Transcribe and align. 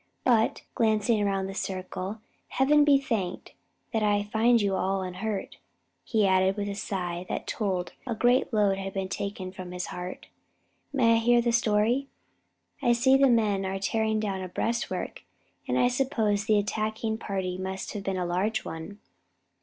"But" 0.23 0.63
glancing 0.73 1.21
around 1.21 1.45
the 1.45 1.53
circle 1.53 2.21
"heaven 2.47 2.83
be 2.83 2.97
thanked 2.99 3.53
that 3.93 4.01
I 4.01 4.23
find 4.23 4.59
you 4.59 4.73
all 4.75 5.03
unhurt," 5.03 5.57
he 6.03 6.25
added 6.25 6.57
with 6.57 6.67
a 6.67 6.73
sigh 6.73 7.23
that 7.29 7.45
told 7.45 7.89
that 8.07 8.11
a 8.13 8.15
great 8.15 8.51
load 8.51 8.79
had 8.79 8.93
been 8.93 9.09
taken 9.09 9.51
from 9.51 9.69
his 9.71 9.85
heart. 9.93 10.25
"May 10.91 11.17
I 11.17 11.17
hear 11.17 11.39
the 11.39 11.51
story? 11.51 12.07
I 12.81 12.93
see 12.93 13.15
the 13.15 13.29
men 13.29 13.63
are 13.63 13.77
tearing 13.77 14.19
down 14.19 14.41
a 14.41 14.47
breastwork 14.49 15.21
and 15.67 15.77
I 15.77 15.87
suppose 15.87 16.45
the 16.45 16.57
attacking 16.57 17.19
party 17.19 17.59
must 17.59 17.93
have 17.93 18.01
been 18.03 18.17
a 18.17 18.25
large 18.25 18.65
one." 18.65 18.97